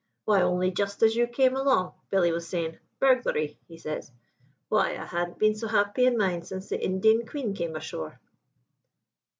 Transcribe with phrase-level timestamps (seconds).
[0.25, 4.11] Why, only just as you came along, Billy was saying, 'Burglary!' he says,
[4.67, 8.19] 'why, I han't been so happy in mind since the Indian Queen came ashore!''